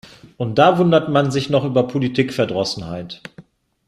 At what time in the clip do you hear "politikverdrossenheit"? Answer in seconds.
1.87-3.21